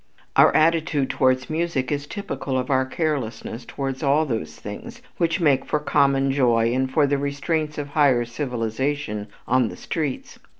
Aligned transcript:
Our 0.35 0.51
attitude 0.55 1.11
towards 1.11 1.47
music 1.47 1.91
is 1.91 2.07
typical 2.07 2.57
of 2.57 2.71
our 2.71 2.87
carelessness 2.87 3.65
towards 3.65 4.01
all 4.01 4.25
those 4.25 4.55
things 4.55 5.03
which 5.17 5.39
make 5.39 5.63
for 5.63 5.79
common 5.79 6.31
joy 6.31 6.73
and 6.73 6.91
for 6.91 7.05
the 7.05 7.19
restraints 7.19 7.77
of 7.77 7.89
higher 7.89 8.25
civilization 8.25 9.27
on 9.47 9.69
the 9.69 9.77
streets. 9.77 10.39